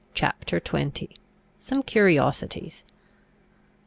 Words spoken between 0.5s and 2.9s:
XX. SOME CURIOSITIES.